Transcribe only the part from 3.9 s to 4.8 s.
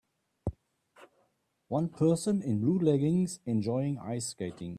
ice skating.